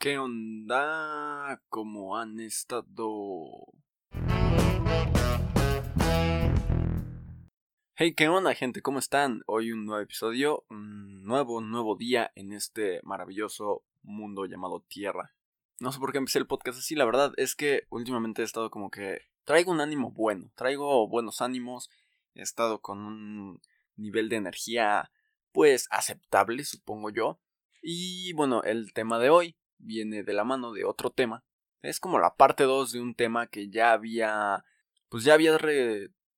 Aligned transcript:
¿Qué 0.00 0.16
onda? 0.16 1.60
¿Cómo 1.68 2.16
han 2.16 2.38
estado? 2.38 2.86
Hey, 7.96 8.14
¿qué 8.14 8.28
onda 8.28 8.54
gente? 8.54 8.80
¿Cómo 8.80 9.00
están? 9.00 9.42
Hoy 9.46 9.72
un 9.72 9.86
nuevo 9.86 10.00
episodio, 10.00 10.64
un 10.70 11.24
nuevo, 11.24 11.60
nuevo 11.60 11.96
día 11.96 12.30
en 12.36 12.52
este 12.52 13.00
maravilloso 13.02 13.82
mundo 14.02 14.46
llamado 14.46 14.84
Tierra. 14.86 15.34
No 15.80 15.90
sé 15.90 15.98
por 15.98 16.12
qué 16.12 16.18
empecé 16.18 16.38
el 16.38 16.46
podcast 16.46 16.78
así, 16.78 16.94
la 16.94 17.04
verdad 17.04 17.32
es 17.36 17.56
que 17.56 17.88
últimamente 17.90 18.42
he 18.42 18.44
estado 18.44 18.70
como 18.70 18.92
que 18.92 19.22
traigo 19.42 19.72
un 19.72 19.80
ánimo 19.80 20.12
bueno, 20.12 20.52
traigo 20.54 21.08
buenos 21.08 21.40
ánimos, 21.40 21.90
he 22.36 22.42
estado 22.42 22.80
con 22.80 23.00
un 23.00 23.60
nivel 23.96 24.28
de 24.28 24.36
energía 24.36 25.10
pues 25.50 25.88
aceptable, 25.90 26.62
supongo 26.62 27.10
yo. 27.10 27.40
Y 27.82 28.32
bueno, 28.34 28.62
el 28.62 28.92
tema 28.92 29.18
de 29.18 29.30
hoy 29.30 29.56
viene 29.78 30.22
de 30.22 30.32
la 30.32 30.44
mano 30.44 30.72
de 30.72 30.84
otro 30.84 31.10
tema. 31.10 31.44
Es 31.82 32.00
como 32.00 32.18
la 32.18 32.34
parte 32.34 32.64
2 32.64 32.92
de 32.92 33.00
un 33.00 33.14
tema 33.14 33.46
que 33.46 33.68
ya 33.68 33.92
había 33.92 34.64
pues 35.08 35.24
ya 35.24 35.34
había 35.34 35.58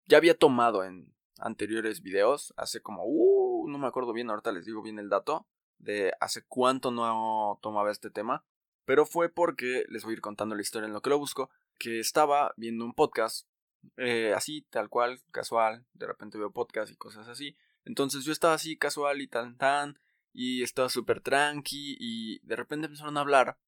ya 0.07 0.16
había 0.16 0.37
tomado 0.37 0.85
en 0.85 1.13
anteriores 1.39 2.03
videos, 2.03 2.53
hace 2.57 2.83
como 2.83 3.05
uh, 3.05 3.69
no 3.69 3.79
me 3.79 3.87
acuerdo 3.87 4.13
bien, 4.13 4.30
ahorita 4.30 4.53
les 4.53 4.66
digo 4.66 4.83
bien 4.83 4.99
el 4.99 5.09
dato 5.09 5.47
de 5.79 6.13
hace 6.21 6.45
cuánto 6.47 6.91
no 6.91 7.59
tomaba 7.63 7.91
este 7.91 8.11
tema, 8.11 8.45
pero 8.85 9.07
fue 9.07 9.29
porque 9.29 9.85
les 9.88 10.05
voy 10.05 10.13
a 10.13 10.15
ir 10.15 10.21
contando 10.21 10.55
la 10.55 10.63
historia 10.63 10.87
en 10.87 10.93
lo 10.93 11.01
que 11.01 11.11
lo 11.11 11.19
busco, 11.19 11.51
que 11.79 12.01
estaba 12.01 12.52
viendo 12.57 12.85
un 12.85 12.93
podcast 12.93 13.49
eh, 13.97 14.35
así, 14.37 14.66
tal 14.71 14.88
cual, 14.91 15.21
casual, 15.30 15.87
de 15.95 16.07
repente 16.07 16.38
veo 16.38 16.52
podcast 16.52 16.93
y 16.93 16.97
cosas 16.97 17.29
así. 17.29 17.57
Entonces 17.85 18.25
yo 18.25 18.33
estaba 18.33 18.55
así 18.55 18.77
casual 18.77 19.23
y 19.23 19.27
tan 19.27 19.57
tan, 19.57 19.99
y 20.33 20.62
estaba 20.62 20.89
súper 20.89 21.20
tranqui 21.20 21.97
y 21.98 22.38
de 22.41 22.57
repente 22.57 22.87
empezaron 22.87 23.16
a 23.16 23.21
hablar 23.21 23.59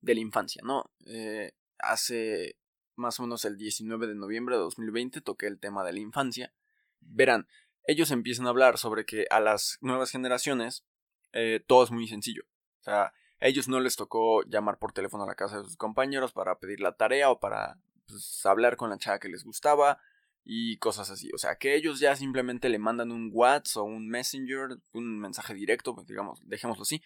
de 0.00 0.14
la 0.14 0.20
infancia, 0.20 0.62
¿no? 0.64 0.90
Eh, 1.06 1.52
hace 1.78 2.56
más 2.94 3.20
o 3.20 3.24
menos 3.24 3.44
el 3.44 3.56
19 3.56 4.06
de 4.06 4.14
noviembre 4.14 4.56
de 4.56 4.62
2020 4.62 5.20
toqué 5.20 5.46
el 5.46 5.58
tema 5.58 5.84
de 5.84 5.92
la 5.92 6.00
infancia. 6.00 6.52
Verán, 7.00 7.46
ellos 7.84 8.10
empiezan 8.10 8.46
a 8.46 8.50
hablar 8.50 8.78
sobre 8.78 9.04
que 9.04 9.26
a 9.30 9.40
las 9.40 9.78
nuevas 9.80 10.10
generaciones 10.10 10.84
eh, 11.32 11.62
todo 11.66 11.84
es 11.84 11.90
muy 11.90 12.08
sencillo. 12.08 12.44
O 12.80 12.82
sea, 12.82 13.12
a 13.40 13.46
ellos 13.46 13.68
no 13.68 13.80
les 13.80 13.96
tocó 13.96 14.42
llamar 14.44 14.78
por 14.78 14.92
teléfono 14.92 15.24
a 15.24 15.26
la 15.26 15.34
casa 15.34 15.58
de 15.58 15.64
sus 15.64 15.76
compañeros 15.76 16.32
para 16.32 16.58
pedir 16.58 16.80
la 16.80 16.96
tarea 16.96 17.30
o 17.30 17.38
para 17.38 17.78
pues, 18.06 18.44
hablar 18.46 18.76
con 18.76 18.90
la 18.90 18.98
chava 18.98 19.18
que 19.18 19.28
les 19.28 19.44
gustaba 19.44 20.00
y 20.48 20.78
cosas 20.78 21.10
así. 21.10 21.28
O 21.34 21.38
sea, 21.38 21.56
que 21.56 21.74
ellos 21.74 21.98
ya 21.98 22.14
simplemente 22.14 22.68
le 22.68 22.78
mandan 22.78 23.10
un 23.10 23.30
WhatsApp 23.32 23.82
o 23.82 23.84
un 23.84 24.08
Messenger, 24.08 24.78
un 24.92 25.18
mensaje 25.18 25.54
directo, 25.54 25.94
pues 25.94 26.06
digamos, 26.06 26.40
dejémoslo 26.44 26.82
así. 26.82 27.02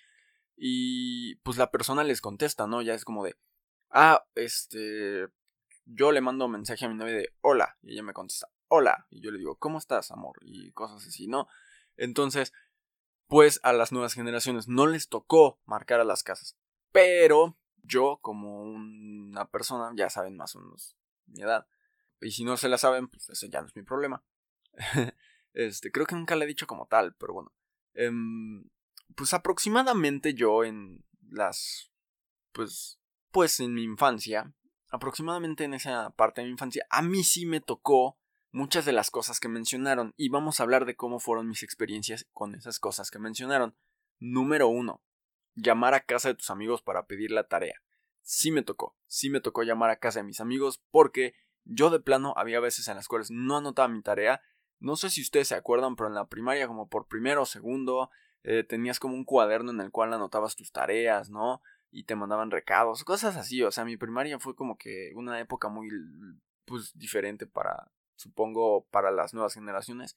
Y 0.56 1.36
pues 1.36 1.56
la 1.56 1.70
persona 1.70 2.04
les 2.04 2.20
contesta, 2.20 2.66
¿no? 2.66 2.82
Ya 2.82 2.92
es 2.92 3.06
como 3.06 3.24
de, 3.24 3.34
ah, 3.88 4.26
este, 4.34 5.26
yo 5.86 6.12
le 6.12 6.20
mando 6.20 6.44
un 6.44 6.52
mensaje 6.52 6.84
a 6.84 6.90
mi 6.90 6.94
novia 6.94 7.14
de 7.14 7.34
hola, 7.40 7.78
y 7.82 7.92
ella 7.92 8.02
me 8.02 8.12
contesta, 8.12 8.48
hola, 8.68 9.06
y 9.08 9.22
yo 9.22 9.30
le 9.30 9.38
digo, 9.38 9.56
¿cómo 9.56 9.78
estás, 9.78 10.10
amor? 10.10 10.36
Y 10.42 10.70
cosas 10.72 11.06
así, 11.06 11.26
¿no? 11.26 11.48
Entonces, 11.96 12.52
pues 13.26 13.58
a 13.62 13.72
las 13.72 13.90
nuevas 13.90 14.12
generaciones 14.12 14.68
no 14.68 14.86
les 14.86 15.08
tocó 15.08 15.60
marcar 15.64 16.00
a 16.00 16.04
las 16.04 16.22
casas. 16.22 16.58
Pero 16.92 17.56
yo, 17.82 18.18
como 18.20 18.64
una 18.64 19.50
persona, 19.50 19.92
ya 19.96 20.10
saben 20.10 20.36
más 20.36 20.54
o 20.56 20.60
menos 20.60 20.94
mi 21.24 21.40
edad, 21.40 21.66
y 22.20 22.30
si 22.32 22.44
no 22.44 22.56
se 22.56 22.68
la 22.68 22.78
saben, 22.78 23.08
pues 23.08 23.28
eso 23.30 23.46
ya 23.46 23.60
no 23.60 23.66
es 23.66 23.76
mi 23.76 23.82
problema. 23.82 24.22
este, 25.52 25.90
creo 25.90 26.06
que 26.06 26.14
nunca 26.14 26.36
le 26.36 26.44
he 26.44 26.48
dicho 26.48 26.66
como 26.66 26.86
tal, 26.86 27.14
pero 27.14 27.34
bueno. 27.34 27.52
Em, 27.94 28.68
pues 29.14 29.34
aproximadamente 29.34 30.34
yo 30.34 30.64
en 30.64 31.04
las. 31.28 31.90
Pues. 32.52 33.00
Pues 33.30 33.60
en 33.60 33.74
mi 33.74 33.84
infancia. 33.84 34.52
Aproximadamente 34.88 35.64
en 35.64 35.74
esa 35.74 36.10
parte 36.10 36.40
de 36.40 36.46
mi 36.46 36.52
infancia. 36.52 36.84
A 36.90 37.02
mí 37.02 37.22
sí 37.22 37.46
me 37.46 37.60
tocó 37.60 38.18
muchas 38.50 38.84
de 38.84 38.92
las 38.92 39.10
cosas 39.10 39.38
que 39.38 39.48
mencionaron. 39.48 40.14
Y 40.16 40.28
vamos 40.30 40.58
a 40.58 40.64
hablar 40.64 40.84
de 40.84 40.96
cómo 40.96 41.20
fueron 41.20 41.48
mis 41.48 41.62
experiencias 41.62 42.26
con 42.32 42.54
esas 42.54 42.80
cosas 42.80 43.10
que 43.10 43.18
mencionaron. 43.18 43.76
Número 44.18 44.68
uno. 44.68 45.02
Llamar 45.54 45.94
a 45.94 46.04
casa 46.04 46.28
de 46.28 46.34
tus 46.34 46.50
amigos 46.50 46.82
para 46.82 47.06
pedir 47.06 47.30
la 47.30 47.46
tarea. 47.46 47.82
Sí 48.22 48.50
me 48.50 48.62
tocó. 48.62 48.96
Sí 49.06 49.30
me 49.30 49.40
tocó 49.40 49.62
llamar 49.62 49.90
a 49.90 49.98
casa 49.98 50.20
de 50.20 50.24
mis 50.24 50.40
amigos 50.40 50.82
porque 50.90 51.34
yo 51.64 51.90
de 51.90 52.00
plano 52.00 52.34
había 52.36 52.60
veces 52.60 52.88
en 52.88 52.96
las 52.96 53.08
cuales 53.08 53.30
no 53.30 53.56
anotaba 53.56 53.88
mi 53.88 54.02
tarea. 54.02 54.40
No 54.78 54.96
sé 54.96 55.10
si 55.10 55.20
ustedes 55.20 55.48
se 55.48 55.54
acuerdan, 55.54 55.96
pero 55.96 56.08
en 56.08 56.14
la 56.14 56.28
primaria, 56.28 56.66
como 56.66 56.88
por 56.88 57.06
primero 57.06 57.42
o 57.42 57.46
segundo, 57.46 58.10
eh, 58.42 58.64
tenías 58.64 58.98
como 58.98 59.14
un 59.14 59.24
cuaderno 59.24 59.70
en 59.70 59.80
el 59.80 59.90
cual 59.90 60.12
anotabas 60.12 60.56
tus 60.56 60.72
tareas, 60.72 61.30
¿no? 61.30 61.62
Y 61.90 62.04
te 62.04 62.16
mandaban 62.16 62.50
recados, 62.50 63.04
cosas 63.04 63.36
así. 63.36 63.62
O 63.62 63.70
sea, 63.70 63.84
mi 63.84 63.96
primaria 63.96 64.38
fue 64.38 64.54
como 64.54 64.78
que 64.78 65.12
una 65.14 65.38
época 65.40 65.68
muy, 65.68 65.88
pues, 66.64 66.96
diferente 66.96 67.46
para, 67.46 67.90
supongo, 68.16 68.86
para 68.90 69.10
las 69.10 69.34
nuevas 69.34 69.54
generaciones. 69.54 70.16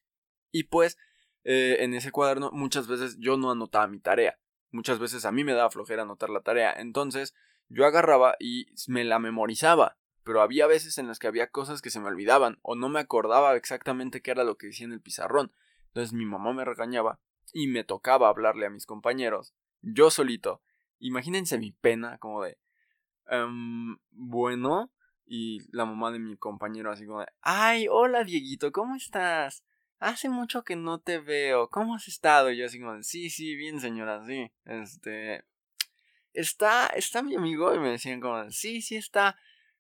Y 0.52 0.66
pues, 0.66 0.98
eh, 1.44 1.78
en 1.80 1.94
ese 1.94 2.12
cuaderno 2.12 2.52
muchas 2.54 2.88
veces 2.88 3.18
yo 3.20 3.38
no 3.38 3.52
anotaba 3.52 3.88
mi 3.88 4.00
tarea. 4.00 4.40
Muchas 4.72 5.00
veces 5.00 5.26
a 5.26 5.32
mí 5.32 5.44
me 5.44 5.54
daba 5.54 5.70
flojera 5.70 6.04
anotar 6.04 6.30
la 6.30 6.42
tarea. 6.42 6.74
Entonces, 6.74 7.36
yo 7.68 7.86
agarraba 7.86 8.36
y 8.40 8.68
me 8.88 9.04
la 9.04 9.20
memorizaba 9.20 9.98
pero 10.24 10.42
había 10.42 10.68
veces 10.68 10.98
en 10.98 11.08
las 11.08 11.20
que 11.20 11.28
había 11.28 11.48
cosas 11.48 11.82
que 11.82 11.90
se 11.90 12.00
me 12.00 12.08
olvidaban 12.08 12.60
o 12.62 12.76
no 12.76 12.90
me 12.90 13.00
acordaba 13.00 13.56
exactamente 13.56 14.22
qué 14.22 14.32
era 14.32 14.44
lo 14.44 14.58
que 14.58 14.68
decía 14.68 14.86
en 14.86 14.94
el 14.94 15.02
pizarrón. 15.02 15.52
Entonces 15.88 16.14
mi 16.14 16.26
mamá 16.26 16.54
me 16.54 16.66
regañaba 16.66 17.20
y 17.52 17.68
me 17.68 17.84
tocaba 17.84 18.30
hablarle 18.30 18.66
a 18.66 18.70
mis 18.70 18.86
compañeros, 18.86 19.54
yo 19.82 20.10
solito. 20.10 20.62
Imagínense 21.00 21.58
mi 21.58 21.72
pena, 21.72 22.18
como 22.18 22.44
de, 22.44 22.58
um, 23.30 23.98
bueno, 24.12 24.92
y 25.26 25.60
la 25.72 25.86
mamá 25.86 26.12
de 26.12 26.20
mi 26.20 26.38
compañero 26.38 26.92
así 26.92 27.06
como 27.06 27.22
de, 27.22 27.28
ay, 27.42 27.88
hola 27.90 28.24
Dieguito, 28.24 28.72
¿cómo 28.72 28.96
estás? 28.96 29.64
Hace 30.00 30.30
mucho 30.30 30.64
que 30.64 30.76
no 30.76 31.00
te 31.00 31.20
veo, 31.20 31.70
¿cómo 31.70 31.96
has 31.96 32.08
estado? 32.08 32.52
Y 32.52 32.58
yo 32.58 32.66
así 32.66 32.80
como 32.80 32.96
de, 32.96 33.04
sí, 33.04 33.30
sí, 33.30 33.56
bien 33.56 33.80
señora, 33.80 34.26
sí, 34.26 34.52
este, 34.66 35.46
está, 36.34 36.88
está 36.88 37.22
mi 37.22 37.36
amigo 37.36 37.74
y 37.74 37.80
me 37.80 37.92
decían 37.92 38.20
como, 38.20 38.50
sí, 38.52 38.82
sí 38.82 38.96
está. 38.96 39.38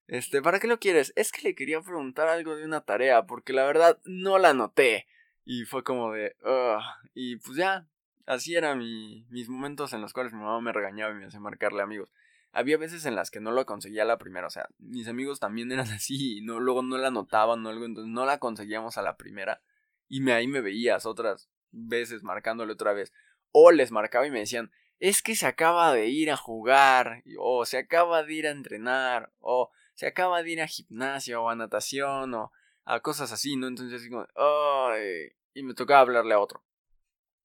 Este, 0.08 0.42
¿para 0.42 0.60
qué 0.60 0.68
lo 0.68 0.80
quieres? 0.80 1.14
Es 1.16 1.32
que 1.32 1.42
le 1.42 1.56
quería 1.56 1.82
preguntar 1.82 2.28
algo 2.28 2.56
de 2.56 2.66
una 2.66 2.82
tarea, 2.82 3.26
porque 3.26 3.54
la 3.54 3.66
verdad 3.66 4.00
no 4.06 4.38
la 4.38 4.54
noté. 4.54 5.08
Y 5.46 5.66
fue 5.66 5.84
como 5.84 6.14
de, 6.14 6.36
y 7.14 7.38
pues 7.38 7.58
ya, 7.58 7.88
así 8.26 8.56
eran 8.56 8.80
mi, 8.80 9.26
mis 9.30 9.50
momentos 9.50 9.94
en 9.94 10.02
los 10.02 10.14
cuales 10.14 10.34
mi 10.34 10.40
mamá 10.40 10.62
me 10.62 10.72
regañaba 10.72 11.14
y 11.14 11.18
me 11.18 11.26
hacía 11.26 11.40
marcarle 11.40 11.82
amigos. 11.82 12.10
Había 12.52 12.78
veces 12.78 13.06
en 13.06 13.16
las 13.16 13.32
que 13.32 13.40
no 13.40 13.52
lo 13.52 13.66
conseguía 13.66 14.06
la 14.06 14.20
primera, 14.20 14.48
o 14.48 14.52
sea, 14.52 14.70
mis 14.78 15.08
amigos 15.08 15.40
también 15.40 15.72
eran 15.72 15.88
así 15.92 16.38
y 16.38 16.42
no, 16.42 16.60
luego 16.60 16.84
no 16.84 16.98
la 16.98 17.12
notaban 17.12 17.66
o 17.66 17.70
algo, 17.70 17.86
entonces 17.86 18.12
no 18.12 18.26
la 18.26 18.38
conseguíamos 18.38 18.98
a 18.98 19.02
la 19.02 19.18
primera. 19.18 19.62
Y 20.08 20.22
me, 20.22 20.34
ahí 20.34 20.48
me 20.48 20.62
veías 20.62 21.06
otras 21.06 21.50
veces 21.72 22.24
marcándole 22.24 22.74
otra 22.74 22.94
vez. 22.94 23.12
O 23.52 23.72
les 23.72 23.92
marcaba 23.92 24.28
y 24.28 24.32
me 24.32 24.40
decían, 24.40 24.72
es 25.00 25.22
que 25.22 25.36
se 25.36 25.48
acaba 25.48 25.94
de 25.94 26.08
ir 26.08 26.32
a 26.32 26.38
jugar, 26.38 27.24
o 27.40 27.66
se 27.66 27.78
acaba 27.78 28.24
de 28.24 28.34
ir 28.34 28.48
a 28.48 28.52
entrenar, 28.52 29.32
o 29.40 29.72
se 29.94 30.08
acaba 30.08 30.44
de 30.44 30.52
ir 30.52 30.62
a 30.62 30.68
gimnasio 30.68 31.44
o 31.44 31.50
a 31.50 31.56
natación 31.56 32.34
o 32.34 32.52
a 32.86 33.00
cosas 33.02 33.32
así, 33.32 33.56
¿no? 33.56 33.68
Entonces 33.68 34.02
así 34.02 34.10
como, 34.10 34.26
ay, 34.36 35.32
y 35.54 35.64
me 35.64 35.74
tocaba 35.74 36.02
hablarle 36.02 36.34
a 36.34 36.40
otro. 36.40 36.64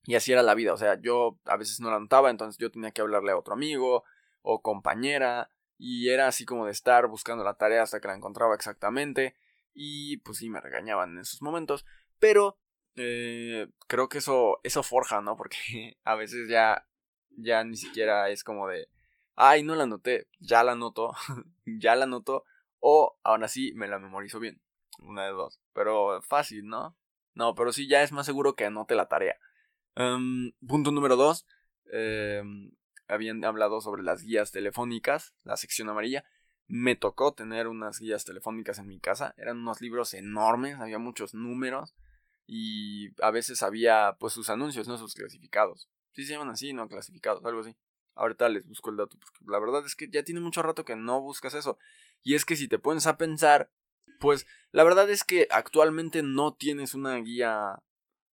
Y 0.05 0.15
así 0.15 0.33
era 0.33 0.43
la 0.43 0.55
vida, 0.55 0.73
o 0.73 0.77
sea, 0.77 0.99
yo 1.01 1.39
a 1.45 1.57
veces 1.57 1.81
no 1.81 1.91
la 1.91 2.01
notaba, 2.01 2.31
entonces 2.31 2.59
yo 2.59 2.71
tenía 2.71 2.93
que 2.93 3.03
hablarle 3.03 3.33
a 3.33 3.37
otro 3.37 3.55
amigo 3.55 4.05
o 4.43 4.63
compañera, 4.63 5.51
y 5.77 6.09
era 6.09 6.29
así 6.29 6.47
como 6.47 6.67
de 6.67 6.73
estar 6.73 7.07
buscando 7.09 7.45
la 7.45 7.55
tarea 7.55 7.83
hasta 7.83 8.01
que 8.01 8.09
la 8.09 8.15
encontraba 8.15 8.55
exactamente, 8.55 9.37
y 9.75 10.17
pues 10.19 10.39
sí 10.39 10.49
me 10.49 10.61
regañaban 10.61 11.11
en 11.11 11.19
esos 11.19 11.43
momentos, 11.43 11.85
pero 12.19 12.59
eh, 12.97 13.69
creo 13.87 14.09
que 14.09 14.19
eso, 14.19 14.61
eso 14.63 14.83
forja, 14.83 15.21
¿no? 15.21 15.37
Porque 15.37 15.99
a 16.05 16.15
veces 16.15 16.49
ya, 16.49 16.87
ya 17.37 17.63
ni 17.65 17.77
siquiera 17.77 18.31
es 18.31 18.45
como 18.45 18.67
de, 18.69 18.89
ay, 19.41 19.63
no 19.63 19.77
la 19.77 19.85
anoté, 19.85 20.27
ya 20.41 20.65
la 20.65 20.73
anoto, 20.73 21.13
ya 21.65 21.95
la 21.95 22.05
anoto, 22.05 22.45
o 22.81 23.19
aún 23.23 23.45
así 23.45 23.73
me 23.75 23.87
la 23.87 24.01
memorizo 24.01 24.41
bien. 24.41 24.61
Una 24.99 25.27
de 25.27 25.31
dos. 25.31 25.61
Pero 25.73 26.21
fácil, 26.23 26.67
¿no? 26.67 26.97
No, 27.35 27.55
pero 27.55 27.73
sí, 27.73 27.87
ya 27.87 28.03
es 28.03 28.11
más 28.11 28.27
seguro 28.27 28.57
que 28.57 28.65
anote 28.65 28.97
la 28.97 29.07
tarea. 29.07 29.37
Em, 29.95 30.53
punto 30.67 30.91
número 30.91 31.15
dos. 31.15 31.47
Em, 31.93 32.73
habían 33.07 33.45
hablado 33.45 33.81
sobre 33.81 34.03
las 34.03 34.23
guías 34.23 34.51
telefónicas, 34.51 35.35
la 35.45 35.57
sección 35.57 35.89
amarilla. 35.89 36.25
Me 36.67 36.97
tocó 36.97 37.33
tener 37.33 37.69
unas 37.69 38.01
guías 38.01 38.25
telefónicas 38.25 38.81
en 38.81 38.89
mi 38.89 38.99
casa. 38.99 39.35
Eran 39.37 39.59
unos 39.59 39.81
libros 39.81 40.15
enormes, 40.15 40.81
había 40.81 40.99
muchos 40.99 41.33
números. 41.33 41.95
Y 42.45 43.11
a 43.23 43.31
veces 43.31 43.63
había 43.63 44.17
pues 44.19 44.33
sus 44.33 44.51
anuncios, 44.51 44.89
no 44.89 44.99
sus 44.99 45.15
clasificados. 45.15 45.89
Sí 46.11 46.25
se 46.25 46.33
llaman 46.33 46.51
así, 46.51 46.73
no 46.73 46.89
clasificados, 46.89 47.45
algo 47.45 47.61
así. 47.61 47.77
Ahorita 48.19 48.49
les 48.49 48.67
busco 48.67 48.91
el 48.91 48.97
dato, 48.97 49.17
porque 49.19 49.45
la 49.47 49.59
verdad 49.59 49.87
es 49.87 49.95
que 49.95 50.09
ya 50.11 50.25
tiene 50.25 50.41
mucho 50.41 50.63
rato 50.63 50.85
que 50.85 50.97
no 50.97 51.21
buscas 51.21 51.55
eso. 51.55 51.79
Y 52.23 52.35
es 52.35 52.45
que 52.45 52.57
si 52.57 52.69
te 52.69 52.79
pones 52.79 53.07
a 53.07 53.17
pensar, 53.17 53.71
pues 54.19 54.47
la 54.73 54.85
verdad 54.85 55.09
es 55.09 55.25
que 55.25 55.47
actualmente 55.51 56.23
no 56.23 56.55
tienes 56.55 56.95
una 56.95 57.17
guía, 57.17 57.83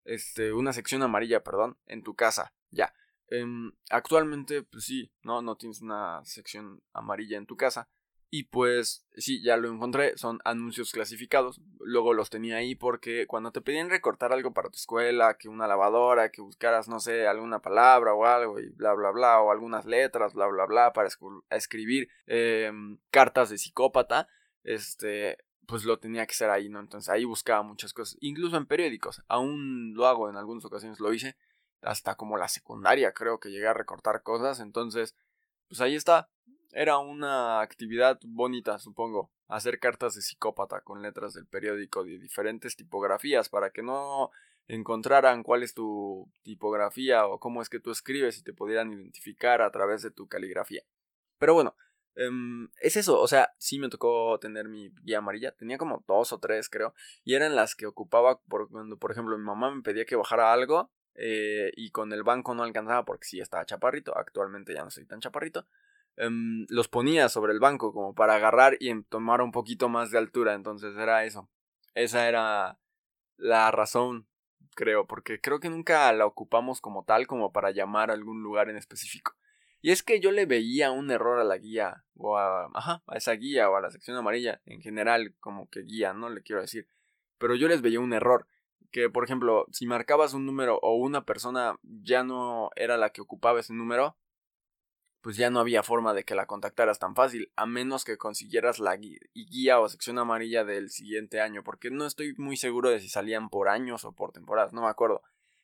este, 0.06 0.54
una 0.54 0.74
sección 0.74 1.04
amarilla, 1.04 1.44
perdón, 1.44 1.78
en 1.86 2.02
tu 2.02 2.16
casa. 2.16 2.54
Ya. 2.72 2.94
Em, 3.28 3.74
actualmente, 3.90 4.64
pues 4.64 4.86
sí, 4.86 5.12
no, 5.22 5.42
no 5.42 5.58
tienes 5.58 5.82
una 5.82 6.24
sección 6.24 6.82
amarilla 6.94 7.38
en 7.38 7.46
tu 7.46 7.58
casa. 7.58 7.90
Y 8.36 8.46
pues 8.46 9.06
sí, 9.16 9.44
ya 9.44 9.58
lo 9.58 9.72
encontré, 9.72 10.18
son 10.18 10.40
anuncios 10.44 10.92
clasificados. 10.92 11.62
Luego 11.82 12.16
los 12.16 12.32
tenía 12.32 12.58
ahí 12.58 12.74
porque 12.74 13.28
cuando 13.28 13.52
te 13.52 13.62
pedían 13.62 13.92
recortar 13.92 14.34
algo 14.34 14.56
para 14.56 14.72
tu 14.72 14.76
escuela, 14.76 15.38
que 15.38 15.50
una 15.50 15.68
lavadora, 15.68 16.32
que 16.32 16.42
buscaras, 16.42 16.88
no 16.88 17.00
sé, 17.00 17.28
alguna 17.28 17.62
palabra 17.62 18.16
o 18.16 18.26
algo 18.26 18.60
y 18.60 18.70
bla, 18.70 18.96
bla, 18.96 19.12
bla, 19.12 19.40
o 19.40 19.52
algunas 19.52 19.86
letras, 19.86 20.34
bla, 20.34 20.48
bla, 20.48 20.66
bla, 20.66 20.94
para 20.94 21.10
escribir 21.52 22.10
em, 22.26 22.98
cartas 23.12 23.52
de 23.52 23.60
psicópata, 23.60 24.28
este, 24.64 25.38
pues 25.68 25.86
lo 25.86 26.00
tenía 26.00 26.26
que 26.26 26.34
ser 26.34 26.50
ahí, 26.50 26.70
¿no? 26.70 26.80
Entonces 26.80 27.10
ahí 27.10 27.26
buscaba 27.26 27.62
muchas 27.62 27.94
cosas, 27.94 28.18
incluso 28.20 28.58
en 28.58 28.66
periódicos. 28.66 29.22
Aún 29.28 29.94
lo 29.94 30.08
hago, 30.08 30.28
en 30.28 30.38
algunas 30.38 30.66
ocasiones 30.66 31.00
lo 31.00 31.14
hice, 31.14 31.36
hasta 31.84 32.16
como 32.16 32.38
la 32.38 32.48
secundaria 32.48 33.14
creo 33.14 33.40
que 33.40 33.52
llegué 33.52 33.68
a 33.68 33.76
recortar 33.76 34.24
cosas, 34.24 34.60
entonces, 34.60 35.16
pues 35.68 35.82
ahí 35.82 35.94
está 35.94 36.32
era 36.74 36.98
una 36.98 37.62
actividad 37.62 38.20
bonita, 38.26 38.80
supongo, 38.80 39.32
hacer 39.48 39.80
cartas 39.80 40.16
de 40.16 40.22
psicópata 40.22 40.82
con 40.82 41.02
letras 41.02 41.34
del 41.34 41.46
periódico 41.46 42.04
de 42.04 42.18
diferentes 42.18 42.76
tipografías 42.76 43.50
para 43.50 43.70
que 43.70 43.84
no 43.84 44.32
encontraran 44.68 45.44
cuál 45.44 45.64
es 45.64 45.74
tu 45.74 46.32
tipografía 46.42 47.28
o 47.28 47.40
cómo 47.40 47.62
es 47.62 47.70
que 47.70 47.80
tú 47.80 47.92
escribes 47.92 48.40
y 48.40 48.44
te 48.44 48.54
pudieran 48.54 48.92
identificar 48.92 49.62
a 49.62 49.72
través 49.72 50.02
de 50.02 50.12
tu 50.12 50.28
caligrafía. 50.28 50.82
Pero 51.38 51.54
bueno, 51.54 51.76
em, 52.16 52.70
es 52.82 52.96
eso, 52.96 53.20
o 53.20 53.28
sea, 53.28 53.54
sí 53.58 53.78
me 53.78 53.90
tocó 53.90 54.40
tener 54.40 54.68
mi 54.68 54.90
guía 55.04 55.20
amarilla, 55.20 55.52
tenía 55.52 55.78
como 55.78 56.04
dos 56.08 56.34
o 56.34 56.40
tres 56.40 56.70
creo, 56.70 56.94
y 57.24 57.36
eran 57.36 57.56
las 57.56 57.76
que 57.76 57.86
ocupaba 57.86 58.42
por, 58.42 58.70
cuando, 58.70 58.98
por 58.98 59.12
ejemplo, 59.12 59.38
mi 59.38 59.44
mamá 59.44 59.70
me 59.70 59.82
pedía 59.84 60.06
que 60.06 60.16
bajara 60.16 60.54
algo 60.54 60.92
eh, 61.16 61.72
y 61.76 61.92
con 61.92 62.14
el 62.14 62.24
banco 62.24 62.56
no 62.56 62.64
alcanzaba 62.64 63.06
porque 63.06 63.26
sí 63.26 63.40
estaba 63.40 63.66
chaparrito, 63.66 64.18
actualmente 64.18 64.74
ya 64.74 64.84
no 64.84 64.90
soy 64.90 65.06
tan 65.06 65.20
chaparrito, 65.20 65.68
Em, 66.16 66.66
los 66.70 66.88
ponía 66.88 67.28
sobre 67.28 67.54
el 67.54 67.60
banco 67.60 67.92
como 67.92 68.14
para 68.14 68.36
agarrar 68.36 68.78
y 68.80 69.04
tomar 69.04 69.42
un 69.42 69.52
poquito 69.52 69.90
más 69.90 70.12
de 70.12 70.18
altura. 70.18 70.54
Entonces 70.54 70.96
era 70.98 71.26
eso. 71.26 71.50
Esa 71.96 72.28
era 72.28 72.80
la 73.38 73.72
razón, 73.72 74.28
creo, 74.76 75.08
porque 75.08 75.40
creo 75.42 75.60
que 75.60 75.70
nunca 75.70 76.12
la 76.14 76.26
ocupamos 76.26 76.82
como 76.82 77.04
tal, 77.04 77.28
como 77.28 77.52
para 77.52 77.72
llamar 77.72 78.10
a 78.12 78.14
algún 78.14 78.44
lugar 78.44 78.70
en 78.70 78.78
específico. 78.78 79.36
Y 79.82 79.92
es 79.92 80.02
que 80.02 80.20
yo 80.22 80.32
le 80.32 80.46
veía 80.46 80.92
un 80.92 81.12
error 81.12 81.40
a 81.40 81.44
la 81.44 81.58
guía, 81.58 82.06
o 82.16 82.38
a, 82.38 82.70
ajá, 82.74 83.04
a 83.06 83.18
esa 83.18 83.34
guía, 83.34 83.70
o 83.70 83.76
a 83.76 83.82
la 83.82 83.92
sección 83.92 84.16
amarilla, 84.16 84.62
en 84.66 84.82
general, 84.82 85.36
como 85.40 85.70
que 85.70 85.82
guía, 85.82 86.14
no 86.14 86.30
le 86.30 86.42
quiero 86.42 86.62
decir. 86.62 86.88
Pero 87.38 87.56
yo 87.56 87.68
les 87.68 87.82
veía 87.82 88.00
un 88.00 88.14
error, 88.14 88.48
que 88.92 89.10
por 89.10 89.26
ejemplo, 89.26 89.66
si 89.72 89.86
marcabas 89.86 90.34
un 90.34 90.46
número 90.46 90.80
o 90.82 90.96
una 90.96 91.26
persona 91.26 91.78
ya 91.84 92.24
no 92.24 92.70
era 92.76 92.96
la 92.96 93.10
que 93.10 93.22
ocupaba 93.22 93.60
ese 93.60 93.74
número, 93.74 94.16
pues 95.24 95.38
ya 95.38 95.50
no 95.50 95.62
había 95.62 95.84
forma 95.84 96.14
de 96.14 96.26
que 96.26 96.36
la 96.36 96.48
contactaras 96.48 97.00
tan 97.00 97.16
fácil, 97.16 97.50
a 97.56 97.66
menos 97.66 98.04
que 98.04 98.18
consiguieras 98.18 98.80
la 98.80 98.98
guía 98.98 99.80
o 99.80 99.88
sección 99.88 100.20
amarilla 100.20 100.66
del 100.66 100.90
siguiente 100.90 101.40
año, 101.40 101.64
porque 101.64 101.90
no 101.90 102.06
estoy 102.06 102.36
muy 102.38 102.58
seguro 102.58 102.90
de 102.90 103.00
si 103.00 103.08
salían 103.08 103.50
por 103.50 103.70
años 103.70 104.04
o 104.04 104.12
por 104.12 104.34
temporadas, 104.34 104.74
no 104.74 104.82
me 104.82 104.90
acuerdo. 104.90 105.22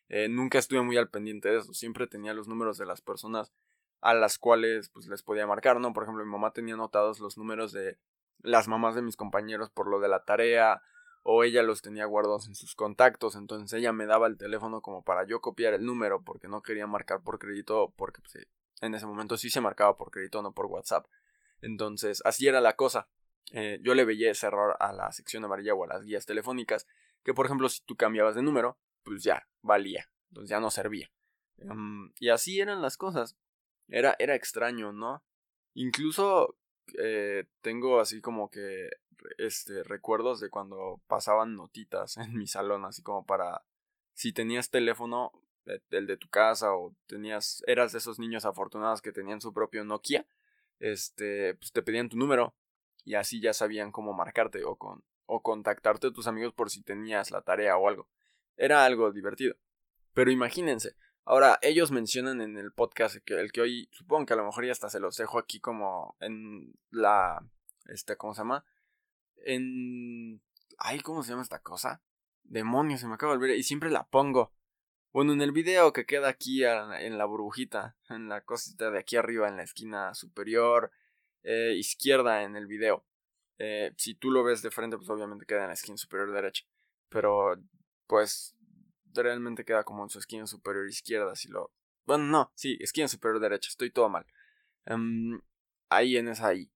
Eh, 0.07 0.29
nunca 0.29 0.59
estuve 0.59 0.81
muy 0.81 0.95
al 0.95 1.09
pendiente 1.09 1.49
de 1.49 1.57
eso, 1.57 1.73
siempre 1.73 2.07
tenía 2.07 2.33
los 2.33 2.47
números 2.47 2.77
de 2.77 2.85
las 2.85 3.01
personas 3.01 3.51
a 3.99 4.13
las 4.13 4.37
cuales 4.39 4.87
pues 4.87 5.07
les 5.07 5.23
podía 5.23 5.45
marcar, 5.45 5.77
¿no? 5.81 5.91
Por 5.91 6.03
ejemplo, 6.03 6.23
mi 6.23 6.31
mamá 6.31 6.53
tenía 6.53 6.75
anotados 6.75 7.19
los 7.19 7.37
números 7.37 7.73
de 7.73 7.97
las 8.41 8.69
mamás 8.69 8.95
de 8.95 9.01
mis 9.01 9.17
compañeros 9.17 9.69
por 9.69 9.89
lo 9.89 9.99
de 9.99 10.07
la 10.07 10.23
tarea, 10.23 10.81
o 11.23 11.43
ella 11.43 11.63
los 11.63 11.81
tenía 11.81 12.05
guardados 12.05 12.47
en 12.47 12.55
sus 12.55 12.75
contactos, 12.75 13.35
entonces 13.35 13.73
ella 13.73 13.91
me 13.91 14.05
daba 14.05 14.27
el 14.27 14.37
teléfono 14.37 14.81
como 14.81 15.03
para 15.03 15.25
yo 15.25 15.41
copiar 15.41 15.73
el 15.73 15.85
número, 15.85 16.23
porque 16.23 16.47
no 16.47 16.61
quería 16.61 16.87
marcar 16.87 17.21
por 17.21 17.39
crédito, 17.39 17.93
porque 17.97 18.21
pues, 18.21 18.47
en 18.81 18.95
ese 18.95 19.05
momento 19.05 19.37
sí 19.37 19.49
se 19.49 19.61
marcaba 19.61 19.97
por 19.97 20.11
crédito, 20.11 20.41
no 20.41 20.53
por 20.53 20.67
WhatsApp. 20.67 21.07
Entonces, 21.61 22.21
así 22.25 22.47
era 22.47 22.61
la 22.61 22.75
cosa. 22.75 23.09
Eh, 23.51 23.79
yo 23.81 23.95
le 23.95 24.05
veía 24.05 24.31
ese 24.31 24.47
error 24.47 24.75
a 24.79 24.93
la 24.93 25.11
sección 25.11 25.43
amarilla 25.43 25.73
o 25.73 25.83
a 25.83 25.87
las 25.87 26.03
guías 26.03 26.25
telefónicas, 26.25 26.87
que 27.23 27.33
por 27.33 27.45
ejemplo, 27.45 27.67
si 27.69 27.81
tú 27.83 27.95
cambiabas 27.95 28.35
de 28.35 28.43
número, 28.43 28.77
pues 29.03 29.23
ya 29.23 29.47
valía, 29.61 30.09
entonces 30.29 30.49
ya 30.49 30.59
no 30.59 30.69
servía. 30.69 31.11
Em, 31.57 32.11
y 32.19 32.29
así 32.29 32.59
eran 32.59 32.81
las 32.81 32.97
cosas. 32.97 33.35
Era, 33.87 34.15
era 34.19 34.35
extraño, 34.35 34.91
¿no? 34.93 35.23
Incluso 35.73 36.57
eh, 36.97 37.45
tengo 37.61 37.99
así 37.99 38.21
como 38.21 38.49
que 38.49 38.89
este 39.37 39.83
recuerdos 39.83 40.39
de 40.39 40.49
cuando 40.49 41.01
pasaban 41.07 41.55
notitas 41.55 42.17
en 42.17 42.37
mi 42.37 42.47
salón, 42.47 42.85
así 42.85 43.01
como 43.01 43.25
para 43.25 43.63
si 44.13 44.33
tenías 44.33 44.69
teléfono, 44.69 45.31
el 45.65 46.07
de 46.07 46.17
tu 46.17 46.29
casa 46.29 46.73
o 46.73 46.95
tenías, 47.07 47.63
eras 47.67 47.91
de 47.91 47.99
esos 47.99 48.19
niños 48.19 48.45
afortunados 48.45 49.01
que 49.01 49.11
tenían 49.11 49.41
su 49.41 49.53
propio 49.53 49.83
Nokia, 49.83 50.25
este, 50.79 51.55
pues 51.55 51.71
te 51.71 51.81
pedían 51.81 52.09
tu 52.09 52.17
número 52.17 52.55
y 53.03 53.15
así 53.15 53.41
ya 53.41 53.53
sabían 53.53 53.91
cómo 53.91 54.13
marcarte 54.13 54.63
o 54.63 54.75
con 54.75 55.03
o 55.31 55.43
contactarte 55.43 56.07
a 56.07 56.11
tus 56.11 56.25
amigos 56.25 56.53
por 56.53 56.71
si 56.71 56.81
tenías 56.81 57.29
la 57.29 57.41
tarea 57.43 57.77
o 57.77 57.87
algo. 57.87 58.09
Era 58.57 58.83
algo 58.83 59.11
divertido. 59.11 59.55
Pero 60.13 60.31
imagínense, 60.31 60.95
ahora 61.23 61.59
ellos 61.61 61.91
mencionan 61.91 62.41
en 62.41 62.57
el 62.57 62.71
podcast 62.71 63.17
que 63.23 63.35
el 63.35 63.51
que 63.51 63.61
hoy 63.61 63.89
supongo 63.91 64.25
que 64.25 64.33
a 64.33 64.37
lo 64.37 64.45
mejor 64.45 64.65
ya 64.65 64.71
hasta 64.71 64.89
se 64.89 64.99
los 64.99 65.15
dejo 65.17 65.37
aquí 65.37 65.59
como 65.59 66.17
en 66.19 66.73
la 66.89 67.45
este 67.85 68.17
¿cómo 68.17 68.33
se 68.33 68.41
llama? 68.41 68.65
En 69.45 70.41
ay, 70.79 70.99
¿cómo 71.01 71.21
se 71.21 71.29
llama 71.29 71.43
esta 71.43 71.59
cosa? 71.59 72.01
Demonios, 72.43 73.01
se 73.01 73.07
me 73.07 73.13
acaba 73.13 73.33
de 73.33 73.37
olvidar 73.37 73.57
y 73.57 73.63
siempre 73.63 73.91
la 73.91 74.07
pongo. 74.07 74.51
Bueno, 75.11 75.33
en 75.33 75.41
el 75.41 75.51
video 75.51 75.91
que 75.91 76.05
queda 76.05 76.27
aquí 76.27 76.63
en 76.63 77.17
la 77.17 77.25
burbujita, 77.25 77.97
en 78.09 78.29
la 78.29 78.41
cosita 78.41 78.91
de 78.91 78.99
aquí 78.99 79.15
arriba, 79.15 79.47
en 79.47 79.57
la 79.57 79.63
esquina 79.63 80.13
superior 80.13 80.91
eh, 81.41 81.73
izquierda 81.75 82.43
en 82.43 82.55
el 82.55 82.67
video. 82.67 83.03
Eh, 83.57 83.91
si 83.97 84.13
tú 84.13 84.29
lo 84.29 84.43
ves 84.43 84.61
de 84.61 84.69
frente, 84.69 84.97
pues 84.97 85.09
obviamente 85.09 85.47
queda 85.47 85.61
en 85.61 85.69
la 85.69 85.73
esquina 85.73 85.97
superior 85.97 86.31
derecha. 86.31 86.63
Pero, 87.09 87.55
pues, 88.05 88.55
realmente 89.13 89.65
queda 89.65 89.83
como 89.83 90.03
en 90.03 90.09
su 90.09 90.19
esquina 90.19 90.45
superior 90.45 90.87
izquierda, 90.87 91.35
si 91.35 91.47
lo... 91.49 91.71
Bueno, 92.05 92.25
no, 92.25 92.51
sí, 92.55 92.77
esquina 92.79 93.07
superior 93.07 93.39
derecha, 93.41 93.69
estoy 93.69 93.89
todo 93.89 94.09
mal. 94.09 94.27
Em, 94.85 95.41
ahí 95.89 96.17
en 96.17 96.27
esa 96.27 96.47
ahí, 96.49 96.71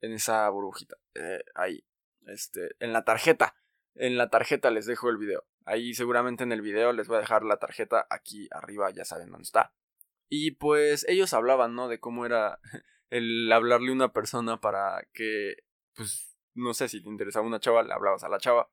en 0.00 0.12
esa 0.12 0.48
burbujita, 0.48 0.96
eh, 1.14 1.44
ahí, 1.54 1.84
este, 2.28 2.76
en 2.80 2.94
la 2.94 3.04
tarjeta, 3.04 3.54
en 3.94 4.16
la 4.16 4.30
tarjeta 4.30 4.70
les 4.70 4.86
dejo 4.86 5.10
el 5.10 5.18
video. 5.18 5.44
Ahí 5.64 5.94
seguramente 5.94 6.44
en 6.44 6.52
el 6.52 6.60
video 6.60 6.92
les 6.92 7.08
voy 7.08 7.16
a 7.16 7.20
dejar 7.20 7.42
la 7.42 7.58
tarjeta 7.58 8.06
aquí 8.10 8.48
arriba, 8.50 8.90
ya 8.90 9.04
saben 9.04 9.30
dónde 9.30 9.44
está. 9.44 9.72
Y 10.28 10.52
pues 10.52 11.06
ellos 11.08 11.32
hablaban, 11.32 11.74
¿no? 11.74 11.88
De 11.88 12.00
cómo 12.00 12.26
era 12.26 12.58
el 13.10 13.50
hablarle 13.52 13.90
a 13.90 13.94
una 13.94 14.12
persona 14.12 14.60
para 14.60 15.06
que, 15.12 15.56
pues, 15.94 16.36
no 16.54 16.74
sé 16.74 16.88
si 16.88 17.02
te 17.02 17.08
interesaba 17.08 17.46
una 17.46 17.60
chava, 17.60 17.82
le 17.82 17.92
hablabas 17.92 18.24
a 18.24 18.28
la 18.28 18.38
chava. 18.38 18.68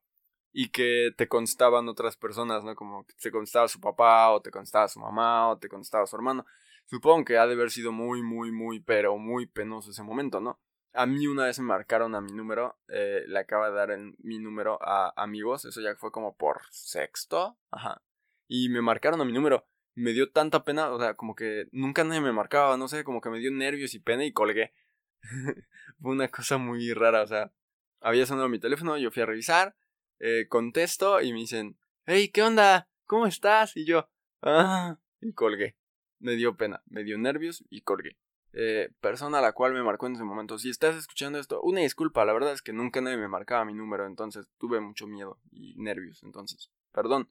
Y 0.54 0.70
que 0.70 1.10
te 1.16 1.28
constaban 1.28 1.88
otras 1.88 2.16
personas, 2.16 2.62
¿no? 2.62 2.74
Como 2.74 3.06
que 3.06 3.14
te 3.14 3.30
constaba 3.30 3.68
su 3.68 3.80
papá, 3.80 4.30
o 4.32 4.42
te 4.42 4.50
constaba 4.50 4.86
su 4.88 5.00
mamá, 5.00 5.48
o 5.48 5.58
te 5.58 5.68
constaba 5.68 6.06
su 6.06 6.16
hermano. 6.16 6.44
Supongo 6.86 7.24
que 7.24 7.38
ha 7.38 7.46
de 7.46 7.54
haber 7.54 7.70
sido 7.70 7.90
muy, 7.90 8.22
muy, 8.22 8.52
muy, 8.52 8.80
pero 8.80 9.16
muy 9.16 9.46
penoso 9.46 9.90
ese 9.92 10.02
momento, 10.02 10.40
¿no? 10.40 10.60
A 10.94 11.06
mí 11.06 11.26
una 11.26 11.46
vez 11.46 11.58
me 11.58 11.66
marcaron 11.66 12.14
a 12.14 12.20
mi 12.20 12.32
número, 12.32 12.78
eh, 12.88 13.22
le 13.26 13.38
acaba 13.38 13.70
de 13.70 13.76
dar 13.76 13.98
mi 14.18 14.38
número 14.38 14.78
a 14.82 15.12
amigos, 15.16 15.64
eso 15.64 15.80
ya 15.80 15.94
fue 15.96 16.12
como 16.12 16.36
por 16.36 16.60
sexto, 16.70 17.56
ajá. 17.70 18.02
Y 18.46 18.68
me 18.68 18.82
marcaron 18.82 19.20
a 19.20 19.24
mi 19.24 19.32
número, 19.32 19.66
me 19.94 20.12
dio 20.12 20.30
tanta 20.30 20.64
pena, 20.64 20.90
o 20.90 20.98
sea, 20.98 21.14
como 21.14 21.34
que 21.34 21.68
nunca 21.72 22.04
nadie 22.04 22.20
me 22.20 22.32
marcaba, 22.32 22.76
no 22.76 22.88
sé, 22.88 23.04
como 23.04 23.20
que 23.20 23.30
me 23.30 23.38
dio 23.38 23.50
nervios 23.50 23.94
y 23.94 24.00
pena 24.00 24.24
y 24.24 24.32
colgué. 24.32 24.74
fue 26.00 26.12
una 26.12 26.28
cosa 26.28 26.58
muy 26.58 26.92
rara, 26.92 27.22
o 27.22 27.26
sea, 27.26 27.52
había 28.00 28.26
sonado 28.26 28.48
mi 28.48 28.58
teléfono, 28.58 28.98
yo 28.98 29.10
fui 29.10 29.22
a 29.22 29.26
revisar, 29.26 29.76
eh, 30.18 30.46
contesto 30.48 31.20
y 31.22 31.32
me 31.32 31.40
dicen, 31.40 31.78
hey, 32.06 32.28
¿qué 32.28 32.42
onda? 32.42 32.88
¿Cómo 33.06 33.26
estás? 33.26 33.76
Y 33.76 33.86
yo, 33.86 34.08
ah, 34.42 34.98
y 35.20 35.32
colgué. 35.32 35.76
Me 36.18 36.36
dio 36.36 36.56
pena, 36.56 36.82
me 36.86 37.02
dio 37.02 37.18
nervios 37.18 37.64
y 37.68 37.80
colgué. 37.80 38.16
Eh, 38.54 38.90
persona 39.00 39.38
a 39.38 39.42
la 39.42 39.52
cual 39.52 39.72
me 39.72 39.82
marcó 39.82 40.06
en 40.06 40.14
ese 40.14 40.24
momento. 40.24 40.58
Si 40.58 40.68
estás 40.68 40.94
escuchando 40.96 41.38
esto, 41.38 41.60
una 41.62 41.80
disculpa, 41.80 42.24
la 42.24 42.34
verdad 42.34 42.52
es 42.52 42.60
que 42.60 42.72
nunca 42.72 43.00
nadie 43.00 43.16
me 43.16 43.28
marcaba 43.28 43.64
mi 43.64 43.72
número, 43.72 44.06
entonces 44.06 44.46
tuve 44.58 44.80
mucho 44.80 45.06
miedo 45.06 45.38
y 45.50 45.74
nervios, 45.76 46.22
entonces, 46.22 46.70
perdón. 46.92 47.30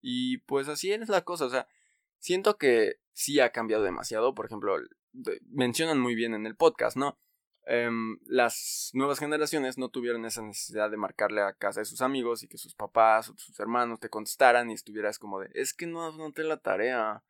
Y 0.00 0.38
pues 0.38 0.68
así 0.68 0.92
es 0.92 1.08
la 1.08 1.22
cosa, 1.22 1.44
o 1.44 1.50
sea, 1.50 1.68
siento 2.18 2.58
que 2.58 2.96
sí 3.12 3.38
ha 3.38 3.50
cambiado 3.50 3.84
demasiado, 3.84 4.34
por 4.34 4.46
ejemplo, 4.46 4.76
mencionan 5.46 6.00
muy 6.00 6.14
bien 6.14 6.34
en 6.34 6.46
el 6.46 6.56
podcast, 6.56 6.96
¿no? 6.96 7.18
Em, 7.66 8.18
las 8.26 8.90
nuevas 8.94 9.20
generaciones 9.20 9.78
no 9.78 9.90
tuvieron 9.90 10.24
esa 10.24 10.42
necesidad 10.42 10.90
de 10.90 10.96
marcarle 10.96 11.42
a 11.42 11.52
casa 11.52 11.80
de 11.80 11.84
sus 11.84 12.00
amigos 12.00 12.42
y 12.42 12.48
que 12.48 12.58
sus 12.58 12.74
papás 12.74 13.28
o 13.28 13.36
sus 13.36 13.60
hermanos 13.60 14.00
te 14.00 14.08
contestaran 14.08 14.70
y 14.70 14.72
estuvieras 14.72 15.18
como 15.18 15.38
de, 15.38 15.50
es 15.54 15.74
que 15.74 15.86
no 15.86 16.04
anoté 16.04 16.42
la 16.42 16.56
tarea 16.56 17.22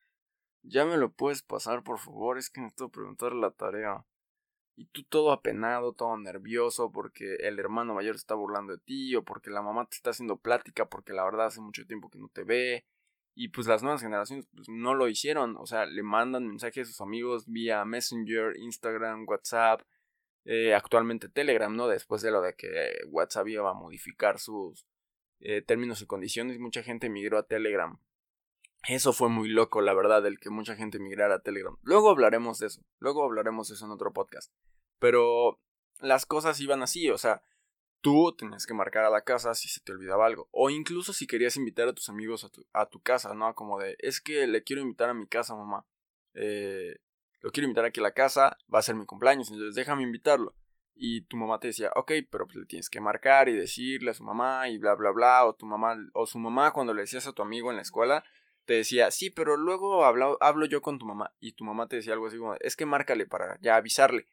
ya 0.62 0.84
me 0.84 0.96
lo 0.96 1.12
puedes 1.12 1.42
pasar, 1.42 1.82
por 1.82 1.98
favor, 1.98 2.38
es 2.38 2.50
que 2.50 2.60
necesito 2.60 2.90
preguntar 2.90 3.32
la 3.32 3.50
tarea. 3.50 4.04
Y 4.76 4.86
tú 4.86 5.02
todo 5.04 5.32
apenado, 5.32 5.92
todo 5.92 6.16
nervioso 6.16 6.90
porque 6.90 7.36
el 7.40 7.58
hermano 7.58 7.94
mayor 7.94 8.16
está 8.16 8.34
burlando 8.34 8.72
de 8.74 8.78
ti 8.78 9.14
o 9.14 9.24
porque 9.24 9.50
la 9.50 9.62
mamá 9.62 9.86
te 9.86 9.96
está 9.96 10.10
haciendo 10.10 10.38
plática 10.38 10.86
porque 10.88 11.12
la 11.12 11.24
verdad 11.24 11.46
hace 11.46 11.60
mucho 11.60 11.86
tiempo 11.86 12.08
que 12.10 12.18
no 12.18 12.28
te 12.28 12.44
ve. 12.44 12.86
Y 13.34 13.48
pues 13.48 13.66
las 13.66 13.82
nuevas 13.82 14.02
generaciones 14.02 14.46
pues, 14.54 14.68
no 14.68 14.94
lo 14.94 15.08
hicieron. 15.08 15.56
O 15.58 15.66
sea, 15.66 15.86
le 15.86 16.02
mandan 16.02 16.46
mensajes 16.46 16.88
a 16.88 16.90
sus 16.92 17.00
amigos 17.00 17.46
vía 17.46 17.84
Messenger, 17.84 18.56
Instagram, 18.56 19.26
WhatsApp, 19.28 19.82
eh, 20.44 20.74
actualmente 20.74 21.28
Telegram, 21.28 21.74
¿no? 21.74 21.86
Después 21.88 22.22
de 22.22 22.30
lo 22.30 22.40
de 22.40 22.54
que 22.54 22.70
WhatsApp 23.08 23.48
iba 23.48 23.70
a 23.70 23.74
modificar 23.74 24.38
sus 24.38 24.86
eh, 25.40 25.62
términos 25.62 26.02
y 26.02 26.06
condiciones, 26.06 26.58
mucha 26.58 26.82
gente 26.82 27.08
migró 27.10 27.38
a 27.38 27.46
Telegram. 27.46 27.98
Eso 28.88 29.12
fue 29.12 29.28
muy 29.28 29.48
loco, 29.48 29.82
la 29.82 29.94
verdad, 29.94 30.26
el 30.26 30.38
que 30.38 30.50
mucha 30.50 30.74
gente 30.74 30.98
migrara 30.98 31.36
a 31.36 31.42
Telegram. 31.42 31.76
Luego 31.82 32.10
hablaremos 32.10 32.58
de 32.58 32.68
eso, 32.68 32.82
luego 32.98 33.24
hablaremos 33.24 33.68
de 33.68 33.74
eso 33.74 33.84
en 33.84 33.92
otro 33.92 34.12
podcast. 34.12 34.52
Pero 34.98 35.60
las 36.00 36.26
cosas 36.26 36.60
iban 36.60 36.82
así, 36.82 37.10
o 37.10 37.18
sea, 37.18 37.42
tú 38.00 38.34
tenías 38.36 38.66
que 38.66 38.74
marcar 38.74 39.04
a 39.04 39.10
la 39.10 39.22
casa 39.22 39.54
si 39.54 39.68
se 39.68 39.80
te 39.80 39.92
olvidaba 39.92 40.26
algo. 40.26 40.48
O 40.50 40.70
incluso 40.70 41.12
si 41.12 41.26
querías 41.26 41.56
invitar 41.56 41.88
a 41.88 41.92
tus 41.92 42.08
amigos 42.08 42.44
a 42.44 42.48
tu, 42.48 42.66
a 42.72 42.86
tu 42.86 43.00
casa, 43.00 43.34
¿no? 43.34 43.54
Como 43.54 43.78
de, 43.78 43.96
es 43.98 44.20
que 44.20 44.46
le 44.46 44.62
quiero 44.62 44.82
invitar 44.82 45.10
a 45.10 45.14
mi 45.14 45.26
casa, 45.26 45.54
mamá. 45.54 45.86
Eh, 46.34 46.96
lo 47.40 47.50
quiero 47.50 47.66
invitar 47.66 47.84
aquí 47.84 48.00
a 48.00 48.02
la 48.02 48.12
casa, 48.12 48.58
va 48.72 48.78
a 48.78 48.82
ser 48.82 48.94
mi 48.94 49.06
cumpleaños, 49.06 49.50
entonces 49.50 49.74
déjame 49.74 50.02
invitarlo. 50.02 50.54
Y 50.94 51.22
tu 51.22 51.38
mamá 51.38 51.58
te 51.58 51.68
decía, 51.68 51.90
ok, 51.96 52.12
pero 52.30 52.46
pues 52.46 52.56
le 52.56 52.66
tienes 52.66 52.90
que 52.90 53.00
marcar 53.00 53.48
y 53.48 53.54
decirle 53.54 54.10
a 54.10 54.14
su 54.14 54.22
mamá 54.22 54.68
y 54.68 54.76
bla, 54.76 54.94
bla, 54.94 55.10
bla. 55.12 55.46
O 55.46 55.54
tu 55.54 55.64
mamá, 55.64 55.96
o 56.12 56.26
su 56.26 56.38
mamá 56.38 56.72
cuando 56.72 56.92
le 56.92 57.02
decías 57.02 57.26
a 57.26 57.32
tu 57.32 57.40
amigo 57.40 57.70
en 57.70 57.76
la 57.76 57.82
escuela, 57.82 58.22
te 58.70 58.76
decía, 58.76 59.10
sí, 59.10 59.30
pero 59.30 59.56
luego 59.56 60.04
hablo, 60.04 60.38
hablo 60.40 60.64
yo 60.64 60.80
con 60.80 61.00
tu 61.00 61.04
mamá. 61.04 61.34
Y 61.40 61.54
tu 61.54 61.64
mamá 61.64 61.88
te 61.88 61.96
decía 61.96 62.12
algo 62.12 62.28
así 62.28 62.38
como, 62.38 62.54
es 62.60 62.76
que 62.76 62.86
márcale 62.86 63.26
para 63.26 63.58
ya 63.60 63.74
avisarle. 63.74 64.28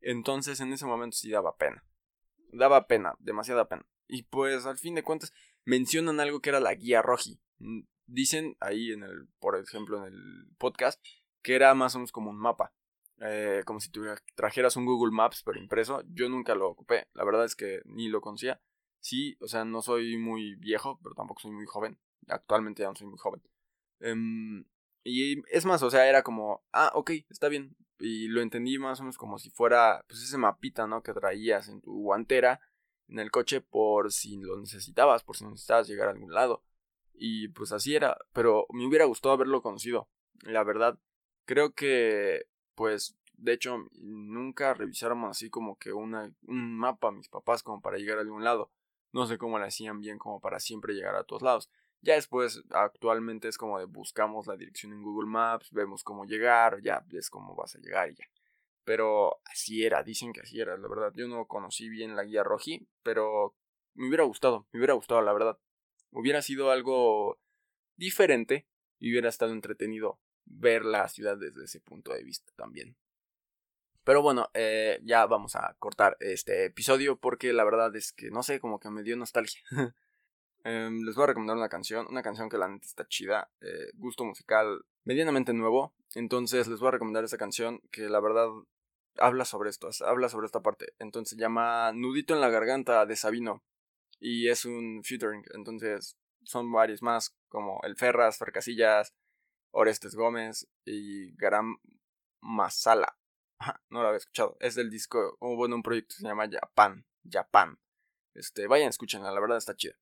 Entonces 0.00 0.60
en 0.60 0.72
ese 0.72 0.86
momento 0.86 1.14
sí 1.14 1.30
daba 1.30 1.58
pena. 1.58 1.84
Daba 2.52 2.86
pena, 2.86 3.14
demasiada 3.18 3.68
pena. 3.68 3.84
Y 4.08 4.22
pues 4.22 4.64
al 4.64 4.78
fin 4.78 4.94
de 4.94 5.02
cuentas 5.02 5.34
mencionan 5.66 6.20
algo 6.20 6.40
que 6.40 6.48
era 6.48 6.58
la 6.58 6.74
guía 6.74 7.02
roji. 7.02 7.38
Mm, 7.58 7.80
dicen 8.06 8.56
ahí 8.60 8.92
en 8.92 9.02
el, 9.02 9.28
por 9.38 9.58
ejemplo, 9.58 9.98
en 9.98 10.14
el 10.14 10.46
podcast, 10.56 11.04
que 11.42 11.54
era 11.54 11.74
más 11.74 11.94
o 11.94 11.98
menos 11.98 12.12
como 12.12 12.30
un 12.30 12.38
mapa. 12.38 12.72
Eh, 13.20 13.60
como 13.66 13.78
si 13.78 13.90
trajeras 14.34 14.74
un 14.76 14.86
Google 14.86 15.12
Maps 15.12 15.42
pero 15.44 15.60
impreso. 15.60 16.02
Yo 16.08 16.30
nunca 16.30 16.54
lo 16.54 16.66
ocupé. 16.70 17.08
La 17.12 17.24
verdad 17.24 17.44
es 17.44 17.54
que 17.54 17.82
ni 17.84 18.08
lo 18.08 18.22
conocía. 18.22 18.58
Sí, 19.00 19.36
o 19.42 19.48
sea, 19.48 19.66
no 19.66 19.82
soy 19.82 20.16
muy 20.16 20.54
viejo, 20.54 20.98
pero 21.02 21.14
tampoco 21.14 21.42
soy 21.42 21.50
muy 21.50 21.66
joven. 21.66 21.98
Actualmente 22.28 22.84
ya 22.84 22.88
no 22.88 22.94
soy 22.94 23.08
muy 23.08 23.18
joven. 23.18 23.42
Em, 24.02 24.64
y 25.04 25.42
es 25.54 25.64
más, 25.64 25.82
o 25.82 25.90
sea, 25.90 26.08
era 26.08 26.22
como, 26.22 26.62
ah, 26.72 26.90
ok, 26.94 27.12
está 27.30 27.48
bien. 27.48 27.76
Y 27.98 28.28
lo 28.28 28.42
entendí 28.42 28.78
más 28.78 29.00
o 29.00 29.04
menos 29.04 29.16
como 29.16 29.38
si 29.38 29.50
fuera, 29.50 30.04
pues 30.08 30.22
ese 30.22 30.36
mapita, 30.38 30.86
¿no? 30.86 31.02
Que 31.02 31.12
traías 31.12 31.68
en 31.68 31.80
tu 31.80 31.92
guantera, 32.02 32.60
en 33.08 33.20
el 33.20 33.30
coche, 33.30 33.60
por 33.60 34.12
si 34.12 34.36
lo 34.38 34.58
necesitabas, 34.58 35.22
por 35.22 35.36
si 35.36 35.44
necesitabas 35.44 35.88
llegar 35.88 36.08
a 36.08 36.12
algún 36.12 36.32
lado. 36.34 36.64
Y 37.14 37.48
pues 37.48 37.72
así 37.72 37.94
era, 37.94 38.18
pero 38.32 38.66
me 38.70 38.86
hubiera 38.86 39.04
gustado 39.04 39.34
haberlo 39.34 39.62
conocido. 39.62 40.08
La 40.42 40.64
verdad, 40.64 40.98
creo 41.44 41.72
que, 41.72 42.46
pues, 42.74 43.16
de 43.34 43.52
hecho, 43.52 43.86
nunca 43.92 44.74
revisaron 44.74 45.24
así 45.24 45.50
como 45.50 45.78
que 45.78 45.92
una, 45.92 46.32
un 46.46 46.76
mapa 46.76 47.12
mis 47.12 47.28
papás 47.28 47.62
como 47.62 47.80
para 47.80 47.98
llegar 47.98 48.18
a 48.18 48.22
algún 48.22 48.44
lado. 48.44 48.72
No 49.12 49.26
sé 49.26 49.38
cómo 49.38 49.58
lo 49.58 49.64
hacían 49.64 50.00
bien 50.00 50.18
como 50.18 50.40
para 50.40 50.58
siempre 50.58 50.94
llegar 50.94 51.14
a 51.16 51.24
todos 51.24 51.42
lados. 51.42 51.70
Ya 52.02 52.14
después, 52.14 52.62
actualmente 52.70 53.46
es 53.46 53.56
como 53.56 53.78
de 53.78 53.84
buscamos 53.84 54.48
la 54.48 54.56
dirección 54.56 54.92
en 54.92 55.02
Google 55.02 55.30
Maps, 55.30 55.70
vemos 55.70 56.02
cómo 56.02 56.24
llegar, 56.24 56.80
ya 56.82 57.04
ves 57.06 57.30
cómo 57.30 57.54
vas 57.54 57.76
a 57.76 57.78
llegar 57.78 58.10
y 58.10 58.16
ya. 58.16 58.24
Pero 58.84 59.40
así 59.44 59.84
era, 59.84 60.02
dicen 60.02 60.32
que 60.32 60.40
así 60.40 60.60
era, 60.60 60.76
la 60.76 60.88
verdad. 60.88 61.12
Yo 61.14 61.28
no 61.28 61.46
conocí 61.46 61.88
bien 61.88 62.16
la 62.16 62.24
guía 62.24 62.42
roji, 62.42 62.88
pero 63.04 63.54
me 63.94 64.08
hubiera 64.08 64.24
gustado, 64.24 64.66
me 64.72 64.80
hubiera 64.80 64.94
gustado, 64.94 65.22
la 65.22 65.32
verdad. 65.32 65.58
Hubiera 66.10 66.42
sido 66.42 66.72
algo 66.72 67.38
diferente 67.96 68.66
y 68.98 69.12
hubiera 69.12 69.28
estado 69.28 69.52
entretenido 69.52 70.18
ver 70.44 70.84
la 70.84 71.08
ciudad 71.08 71.36
desde 71.36 71.64
ese 71.64 71.80
punto 71.80 72.12
de 72.12 72.24
vista 72.24 72.52
también. 72.56 72.96
Pero 74.02 74.22
bueno, 74.22 74.50
eh, 74.54 74.98
ya 75.04 75.26
vamos 75.26 75.54
a 75.54 75.76
cortar 75.78 76.16
este 76.18 76.64
episodio 76.64 77.16
porque 77.16 77.52
la 77.52 77.62
verdad 77.62 77.94
es 77.94 78.12
que 78.12 78.30
no 78.32 78.42
sé, 78.42 78.58
como 78.58 78.80
que 78.80 78.90
me 78.90 79.04
dio 79.04 79.16
nostalgia. 79.16 79.60
Em, 80.64 81.02
les 81.02 81.16
voy 81.16 81.24
a 81.24 81.26
recomendar 81.28 81.56
una 81.56 81.68
canción, 81.68 82.06
una 82.08 82.22
canción 82.22 82.48
que 82.48 82.58
la 82.58 82.68
neta 82.68 82.86
está 82.86 83.06
chida, 83.08 83.50
eh, 83.60 83.90
gusto 83.94 84.24
musical 84.24 84.84
medianamente 85.04 85.52
nuevo. 85.52 85.94
Entonces 86.14 86.68
les 86.68 86.78
voy 86.78 86.88
a 86.88 86.92
recomendar 86.92 87.24
esa 87.24 87.38
canción 87.38 87.80
que 87.90 88.02
la 88.02 88.20
verdad 88.20 88.48
habla 89.18 89.44
sobre 89.44 89.70
esto, 89.70 89.90
habla 90.06 90.28
sobre 90.28 90.46
esta 90.46 90.62
parte. 90.62 90.94
Entonces 90.98 91.36
se 91.36 91.42
llama 91.42 91.92
Nudito 91.92 92.34
en 92.34 92.40
la 92.40 92.50
Garganta 92.50 93.04
de 93.06 93.16
Sabino 93.16 93.64
y 94.20 94.48
es 94.48 94.64
un 94.64 95.02
featuring. 95.04 95.44
Entonces 95.54 96.16
son 96.44 96.70
varios 96.70 97.02
más 97.02 97.34
como 97.48 97.80
El 97.82 97.96
Ferras, 97.96 98.38
Fercasillas, 98.38 99.14
Orestes 99.72 100.14
Gómez 100.14 100.68
y 100.84 101.34
Garam 101.36 101.78
Masala. 102.40 103.16
no 103.90 104.02
lo 104.02 104.08
había 104.08 104.18
escuchado. 104.18 104.56
Es 104.60 104.74
del 104.74 104.90
disco, 104.90 105.36
o 105.40 105.56
bueno, 105.56 105.76
un 105.76 105.82
proyecto 105.82 106.14
que 106.16 106.22
se 106.22 106.28
llama 106.28 106.48
Japan. 106.50 107.04
Japan. 107.28 107.78
Este, 108.34 108.66
vayan, 108.66 108.88
escúchenla, 108.88 109.30
la 109.30 109.40
verdad 109.40 109.58
está 109.58 109.74
chida. 109.76 109.94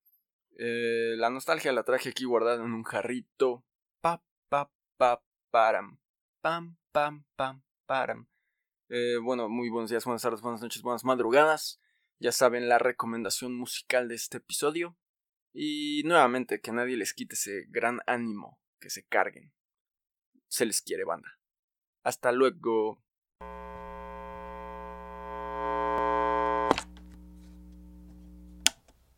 Eh, 0.59 1.14
la 1.16 1.30
nostalgia 1.30 1.73
la 1.73 1.85
traje 1.85 2.11
aquí 2.11 2.25
guardada 2.25 2.62
en 2.64 2.73
un 2.73 2.85
jarrito. 2.85 3.64
Pa, 4.00 4.23
pa, 4.49 4.71
pa, 4.97 5.23
param. 5.50 5.99
Pam, 6.42 6.76
pam, 6.92 7.25
pam, 7.37 7.62
param. 7.87 8.28
Eh, 8.88 9.19
bueno, 9.23 9.49
muy 9.49 9.71
buenos 9.71 9.90
días, 9.90 10.04
buenas 10.04 10.23
tardes, 10.23 10.40
buenas 10.40 10.62
noches, 10.62 10.83
buenas 10.83 11.04
madrugadas. 11.04 11.80
Ya 12.19 12.33
saben 12.33 12.69
la 12.69 12.78
recomendación 12.78 13.54
musical 13.57 14.09
de 14.09 14.16
este 14.16 14.38
episodio. 14.38 14.97
Y 15.52 16.02
nuevamente, 16.04 16.61
que 16.61 16.73
nadie 16.73 16.97
les 16.97 17.14
quite 17.14 17.35
ese 17.35 17.66
gran 17.69 18.00
ánimo, 18.07 18.61
que 18.80 18.90
se 18.90 19.04
carguen. 19.07 19.52
Se 20.49 20.66
les 20.66 20.83
quiere, 20.83 21.04
banda. 21.04 21.38
Hasta 22.02 22.33
luego. 22.33 23.02